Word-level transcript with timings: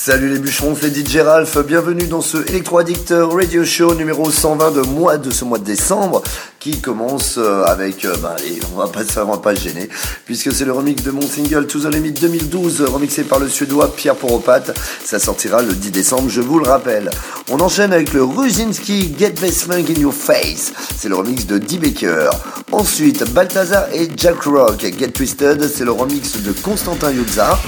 Salut 0.00 0.28
les 0.28 0.38
bûcherons, 0.38 0.76
c'est 0.80 0.94
DJ 0.96 1.16
Ralph, 1.16 1.58
bienvenue 1.66 2.06
dans 2.06 2.20
ce 2.20 2.36
Electro 2.48 2.78
Addict 2.78 3.12
Radio 3.12 3.64
Show 3.64 3.96
numéro 3.96 4.30
120 4.30 4.70
de 4.70 4.80
mois 4.82 5.18
de 5.18 5.28
ce 5.30 5.44
mois 5.44 5.58
de 5.58 5.64
décembre 5.64 6.22
qui 6.60 6.80
commence 6.80 7.38
euh, 7.38 7.64
avec, 7.64 8.04
euh, 8.04 8.16
bah 8.20 8.34
allez, 8.36 8.58
on 8.72 8.78
va 8.78 8.88
pas 8.88 9.00
on 9.22 9.30
va 9.30 9.38
pas 9.38 9.54
se 9.54 9.62
gêner, 9.62 9.88
puisque 10.24 10.52
c'est 10.52 10.64
le 10.64 10.72
remix 10.72 11.02
de 11.02 11.10
mon 11.10 11.22
single 11.22 11.66
To 11.66 11.80
The 11.80 11.94
Limit 11.94 12.12
2012, 12.12 12.82
remixé 12.82 13.22
par 13.24 13.38
le 13.38 13.48
suédois 13.48 13.94
Pierre 13.94 14.16
Poropat, 14.16 14.64
ça 15.04 15.18
sortira 15.18 15.62
le 15.62 15.72
10 15.72 15.90
décembre, 15.90 16.28
je 16.28 16.40
vous 16.40 16.58
le 16.58 16.68
rappelle. 16.68 17.10
On 17.50 17.60
enchaîne 17.60 17.92
avec 17.92 18.12
le 18.12 18.24
Ruzinski 18.24 19.14
Get 19.18 19.34
Funk 19.36 19.84
In 19.88 20.00
Your 20.00 20.12
Face, 20.12 20.72
c'est 20.96 21.08
le 21.08 21.14
remix 21.14 21.46
de 21.46 21.58
D. 21.58 21.78
Baker. 21.78 22.30
Ensuite, 22.72 23.24
Balthazar 23.32 23.86
et 23.92 24.08
Jack 24.16 24.42
Rock, 24.42 24.80
Get 24.80 25.08
Twisted, 25.12 25.68
c'est 25.68 25.84
le 25.84 25.92
remix 25.92 26.42
de 26.42 26.52
Constantin 26.52 27.10
Yuzza. 27.12 27.58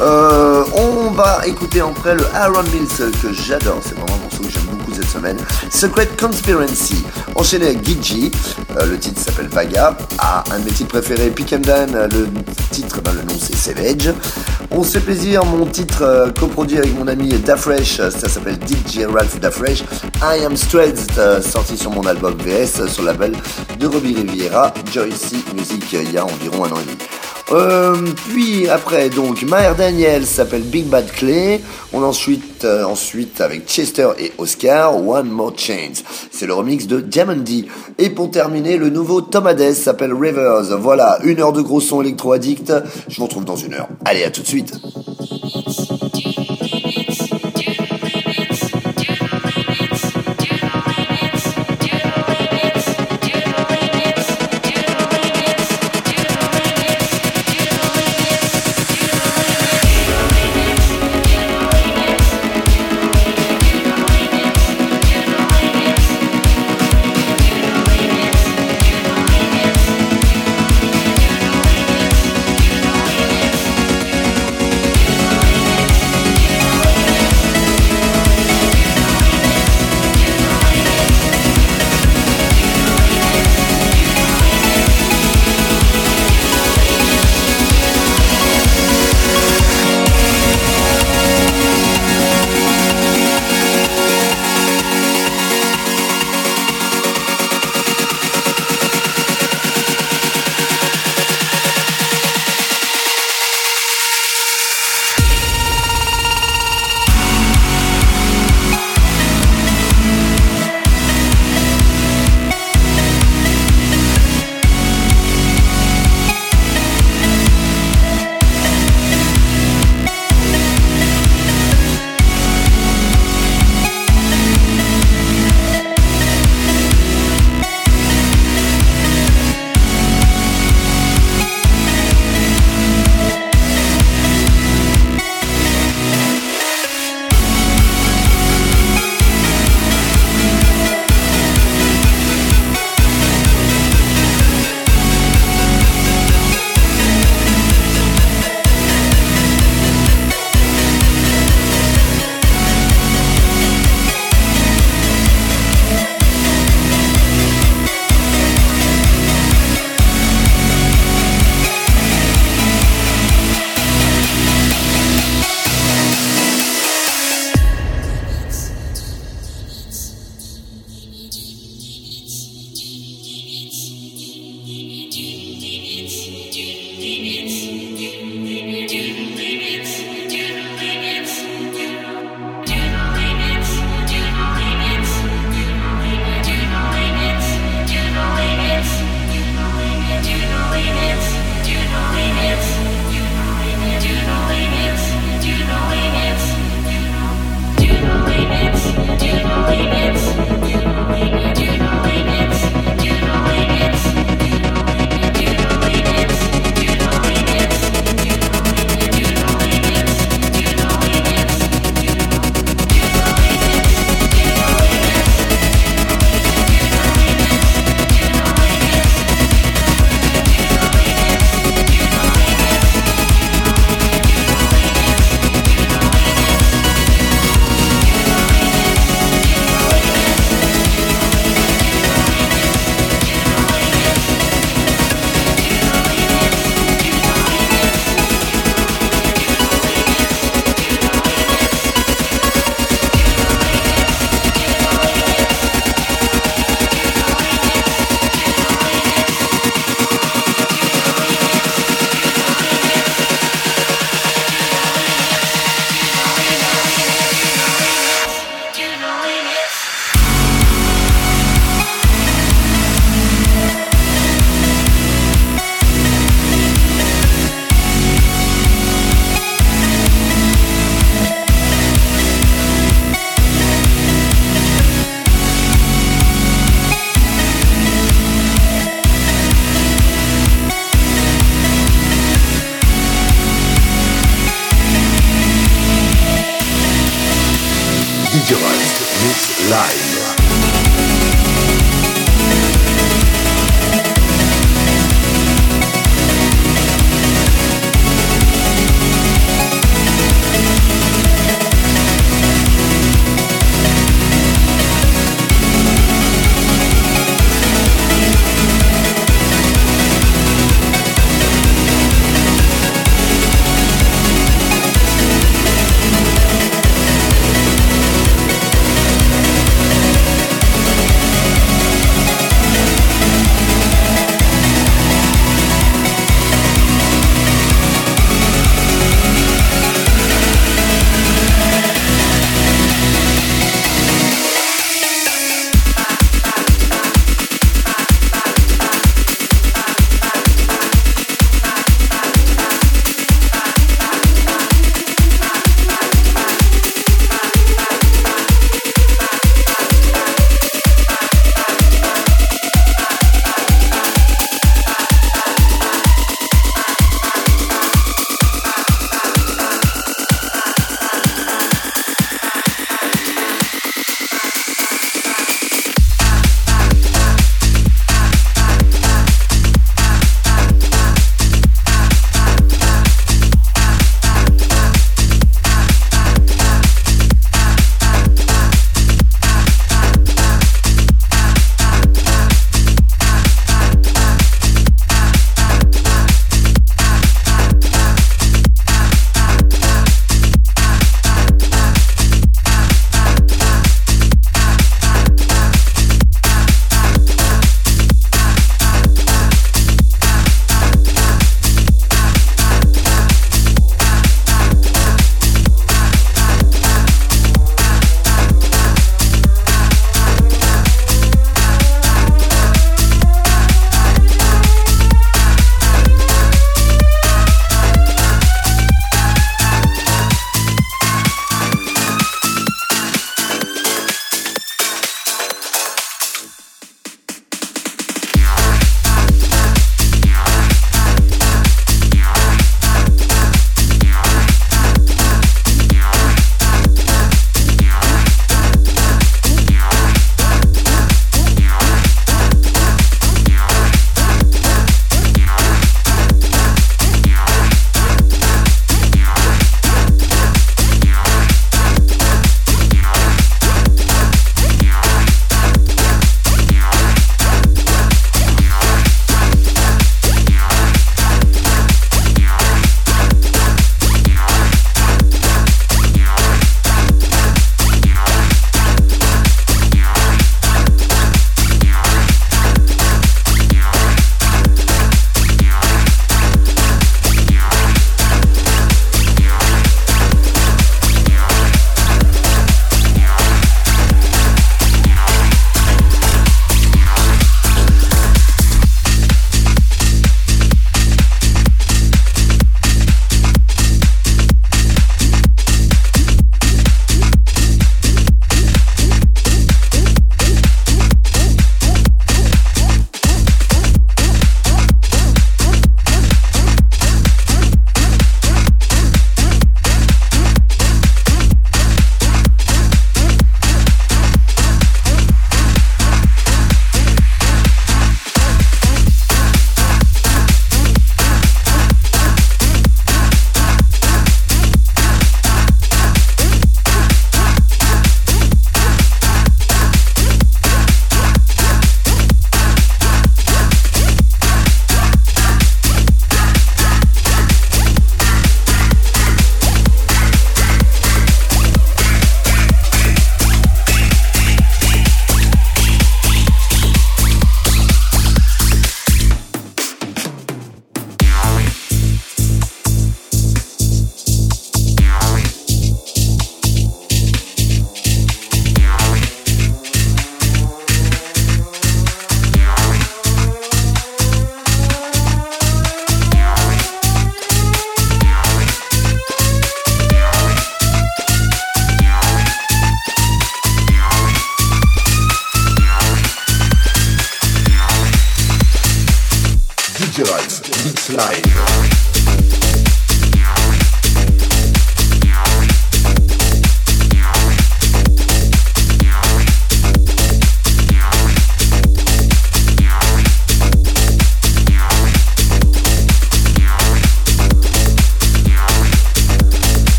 Euh, 0.00 0.64
on 0.74 1.10
va 1.12 1.46
écouter 1.46 1.80
après 1.80 2.14
le 2.14 2.24
Aaron 2.34 2.62
Mills 2.64 3.12
que 3.22 3.32
j'adore, 3.32 3.80
c'est 3.82 3.94
vraiment 3.94 4.14
un 4.14 4.22
morceau 4.22 4.42
que 4.42 4.50
j'aime 4.50 4.71
cette 4.94 5.08
semaine. 5.08 5.36
Secret 5.70 6.08
Conspiracy, 6.18 7.04
enchaîné 7.34 7.66
avec 7.66 7.84
Gigi, 7.84 8.30
euh, 8.76 8.86
le 8.86 8.98
titre 8.98 9.20
s'appelle 9.20 9.48
Vaga. 9.48 9.96
Ah, 10.18 10.44
un 10.52 10.58
de 10.58 10.64
mes 10.64 10.70
titres 10.70 10.90
préférés, 10.90 11.30
Pick 11.30 11.52
and 11.52 11.60
Dan, 11.60 12.08
le 12.10 12.28
titre, 12.70 13.00
ben, 13.02 13.12
le 13.12 13.22
nom 13.22 13.38
c'est 13.38 13.56
Savage. 13.56 14.12
On 14.70 14.82
se 14.82 14.92
fait 14.92 15.00
plaisir, 15.00 15.44
mon 15.44 15.66
titre 15.66 16.02
euh, 16.02 16.30
coproduit 16.30 16.78
avec 16.78 16.96
mon 16.98 17.06
ami 17.08 17.28
Dafresh, 17.28 17.96
ça 17.96 18.28
s'appelle 18.28 18.56
DJ 18.56 19.04
Ralph 19.06 19.38
Dafresh. 19.40 19.82
I 20.22 20.44
Am 20.44 20.54
euh, 20.74 21.42
sorti 21.42 21.76
sur 21.76 21.90
mon 21.90 22.06
album 22.06 22.34
VS, 22.38 22.86
sur 22.88 23.02
la 23.02 23.12
label 23.12 23.34
de 23.78 23.86
Robbie 23.86 24.14
Riviera, 24.14 24.72
Joycey 24.92 25.36
Music, 25.54 25.84
il 25.92 26.12
y 26.12 26.18
a 26.18 26.24
environ 26.24 26.64
un 26.64 26.72
an 26.72 26.80
et 26.80 26.84
demi. 26.84 26.98
Euh, 27.52 27.94
puis 28.30 28.68
après, 28.68 29.10
donc, 29.10 29.42
Maher 29.42 29.74
Daniel 29.74 30.24
s'appelle 30.24 30.62
Big 30.62 30.86
Bad 30.86 31.10
Clay. 31.12 31.60
On 31.92 32.02
ensuite, 32.02 32.64
euh, 32.64 32.84
ensuite 32.84 33.40
avec 33.40 33.66
Chester 33.66 34.08
et 34.18 34.32
Oscar, 34.38 34.96
One 34.96 35.28
More 35.28 35.52
Chains. 35.56 36.02
C'est 36.30 36.46
le 36.46 36.54
remix 36.54 36.86
de 36.86 37.00
Diamond 37.00 37.36
D. 37.36 37.66
Et 37.98 38.10
pour 38.10 38.30
terminer, 38.30 38.78
le 38.78 38.88
nouveau 38.88 39.20
Tom 39.20 39.46
Hades 39.46 39.74
s'appelle 39.74 40.14
Rivers. 40.14 40.78
Voilà, 40.78 41.18
une 41.24 41.40
heure 41.40 41.52
de 41.52 41.60
gros 41.60 41.80
son 41.80 42.00
électro-addict. 42.00 42.72
Je 43.08 43.16
vous 43.18 43.24
retrouve 43.24 43.44
dans 43.44 43.56
une 43.56 43.74
heure. 43.74 43.88
Allez, 44.04 44.24
à 44.24 44.30
tout 44.30 44.42
de 44.42 44.46
suite. 44.46 44.72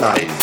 Ralph, 0.00 0.39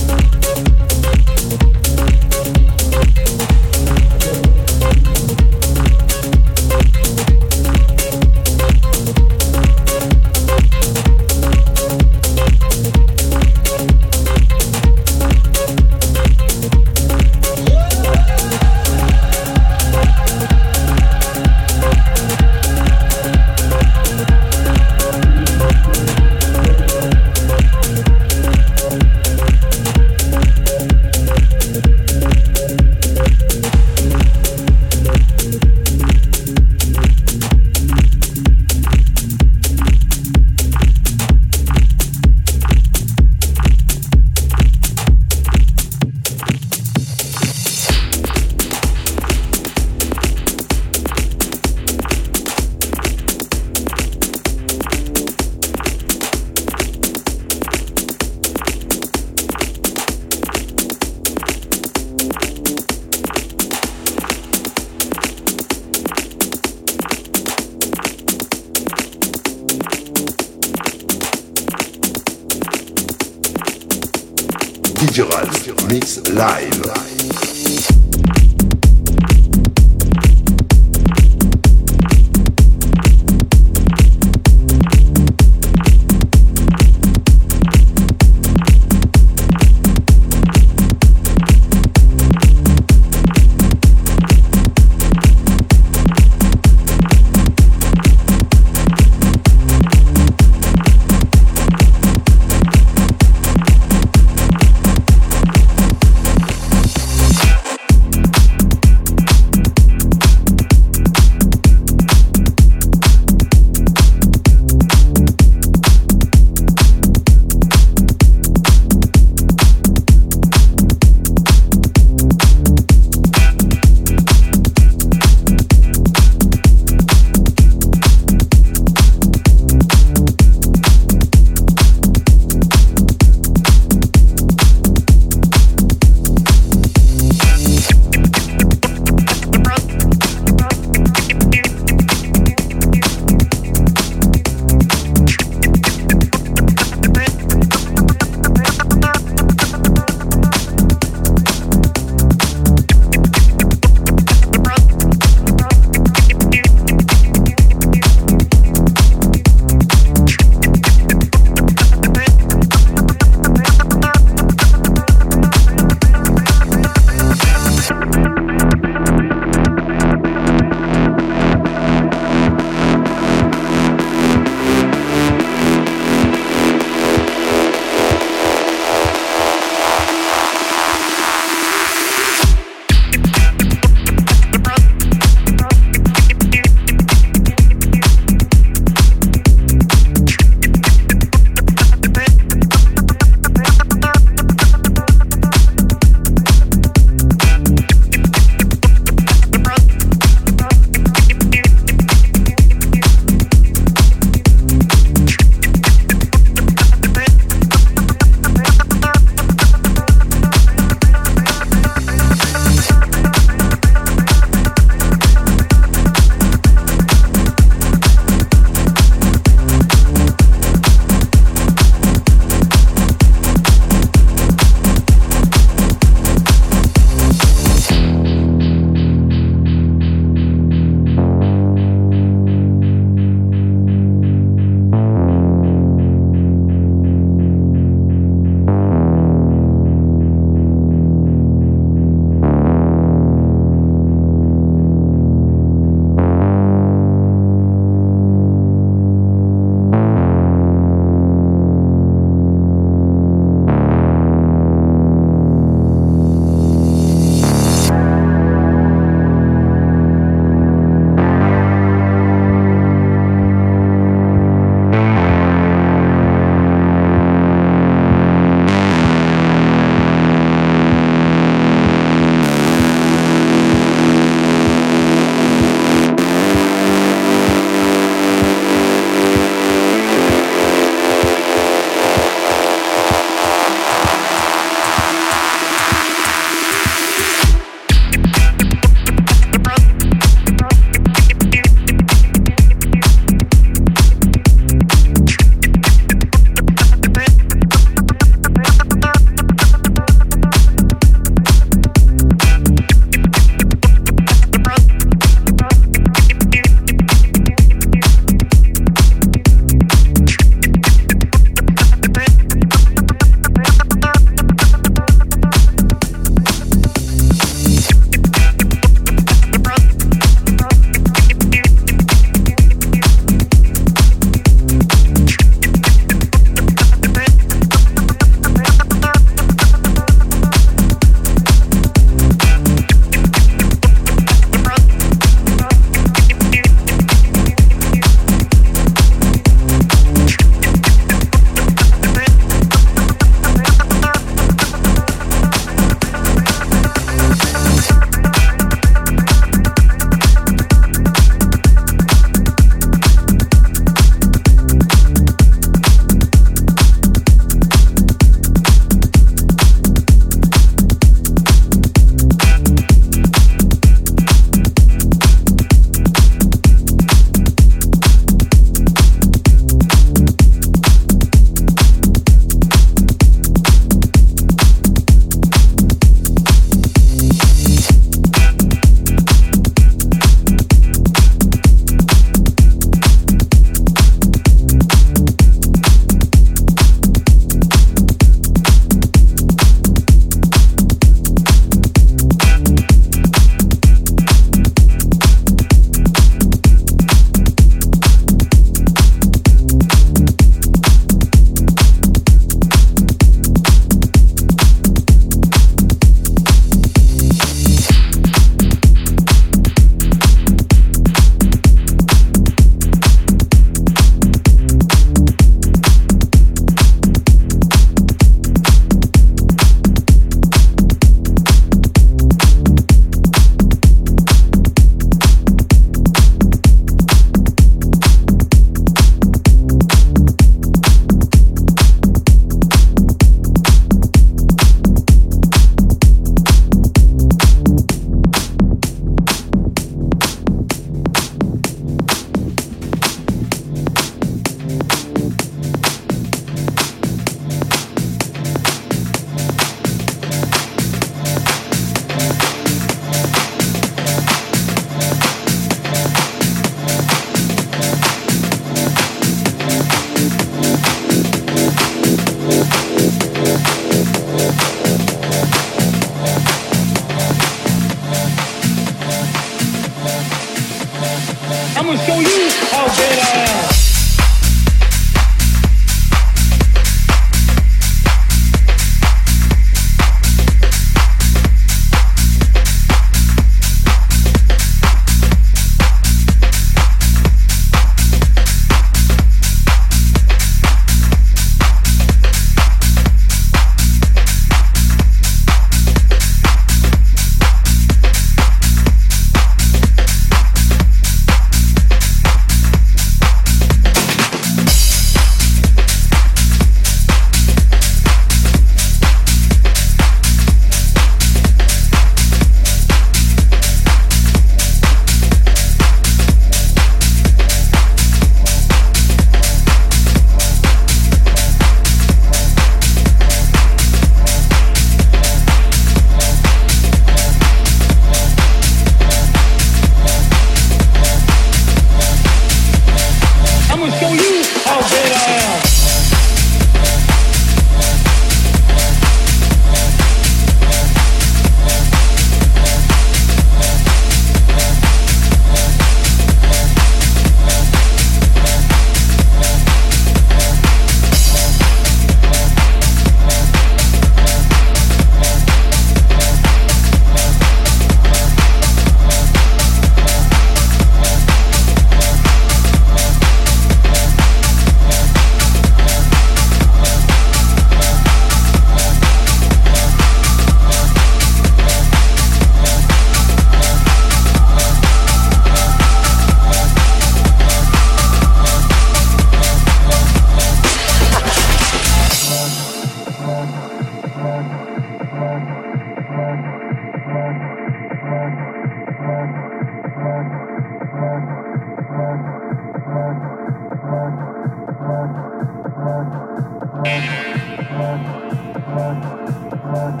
Thank 599.72 600.00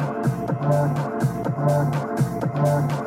you. 2.92 2.99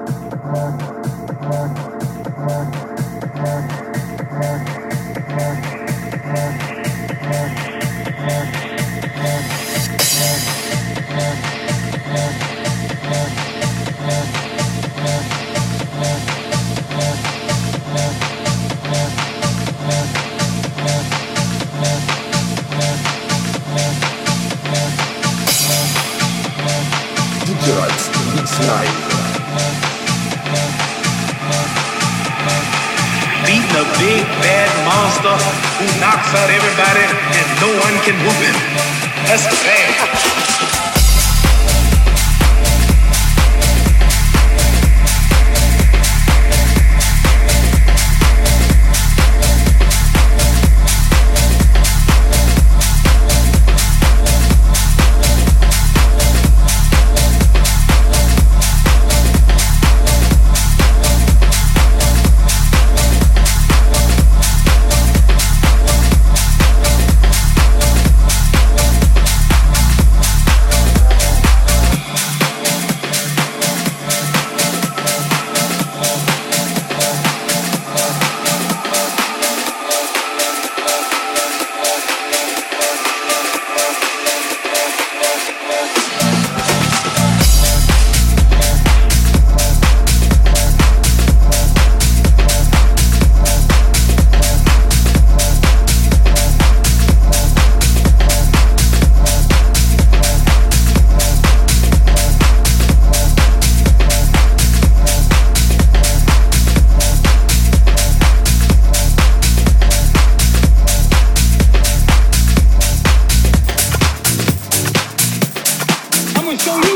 so 116.64 116.78
you 116.78 116.93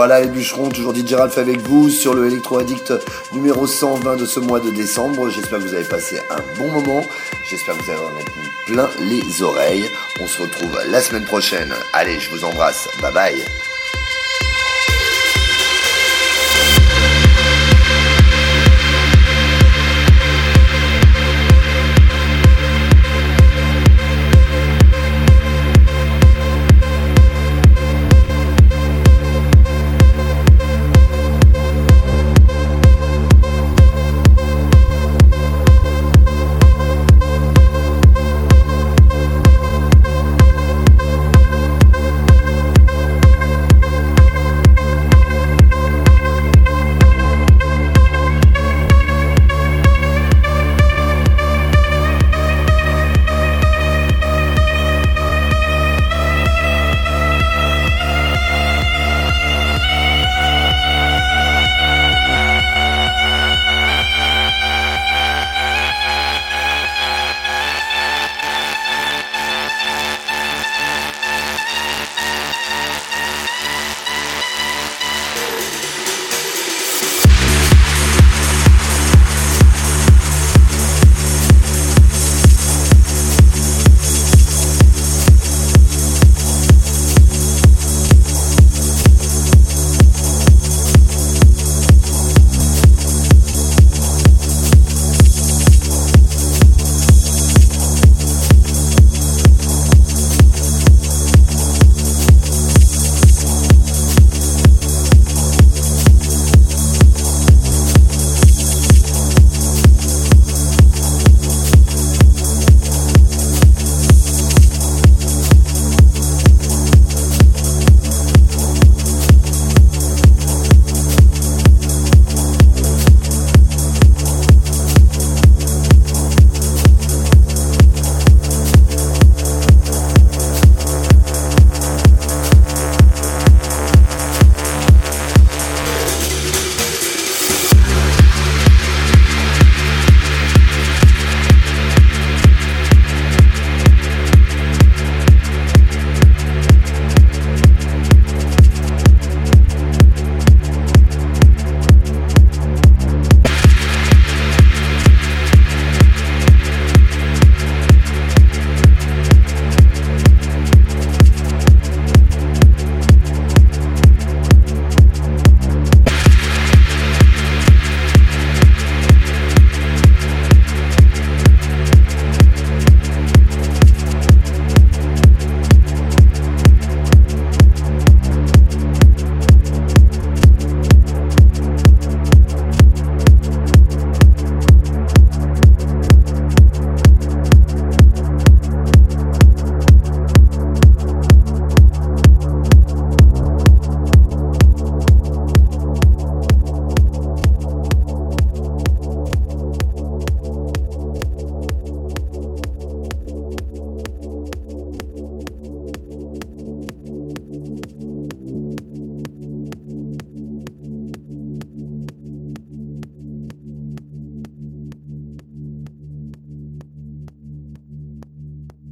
Voilà 0.00 0.22
les 0.22 0.28
bûcherons, 0.28 0.70
toujours 0.70 0.96
DJ 0.96 1.12
Ralph 1.12 1.36
avec 1.36 1.58
vous 1.58 1.90
sur 1.90 2.14
le 2.14 2.26
Electro 2.26 2.58
Addict 2.58 2.94
numéro 3.34 3.66
120 3.66 4.16
de 4.16 4.24
ce 4.24 4.40
mois 4.40 4.58
de 4.58 4.70
décembre. 4.70 5.28
J'espère 5.28 5.58
que 5.58 5.64
vous 5.64 5.74
avez 5.74 5.84
passé 5.84 6.18
un 6.30 6.40
bon 6.58 6.70
moment. 6.70 7.04
J'espère 7.50 7.76
que 7.76 7.82
vous 7.82 7.90
allez 7.90 8.00
en 8.00 8.64
plein 8.64 8.88
les 8.98 9.42
oreilles. 9.42 9.84
On 10.18 10.26
se 10.26 10.40
retrouve 10.40 10.74
la 10.88 11.02
semaine 11.02 11.26
prochaine. 11.26 11.74
Allez, 11.92 12.18
je 12.18 12.30
vous 12.30 12.44
embrasse. 12.46 12.88
Bye 13.02 13.12
bye. 13.12 13.44